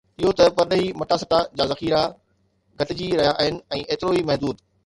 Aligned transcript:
اهو 0.19 0.31
ته 0.37 0.45
پرڏيهي 0.59 0.87
مٽاسٽا 1.01 1.39
جا 1.61 1.65
ذخيرا 1.73 2.01
گهٽجي 2.81 3.07
رهيا 3.21 3.33
آهن 3.45 3.55
۽ 3.79 3.81
ايترو 3.89 4.11
ئي 4.17 4.21
محدود 4.31 4.55